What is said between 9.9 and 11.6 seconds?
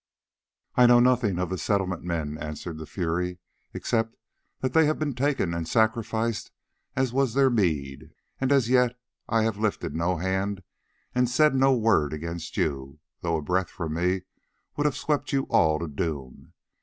no hand and said